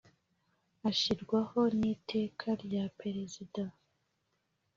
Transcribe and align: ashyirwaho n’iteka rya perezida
ashyirwaho 0.89 1.59
n’iteka 1.79 2.49
rya 2.63 2.83
perezida 2.99 3.63